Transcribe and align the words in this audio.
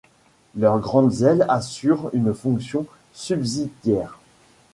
Leurs 0.55 0.79
grandes 0.79 1.21
ailes 1.21 1.45
assurent 1.47 2.09
une 2.13 2.33
fonction 2.33 2.87
subsidiaire. 3.13 4.17